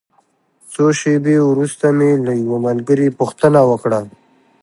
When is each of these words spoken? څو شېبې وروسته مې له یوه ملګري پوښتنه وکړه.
څو 0.71 0.85
شېبې 0.99 1.37
وروسته 1.49 1.85
مې 1.97 2.09
له 2.25 2.31
یوه 2.43 2.57
ملګري 2.67 3.07
پوښتنه 3.19 3.59
وکړه. 3.69 3.99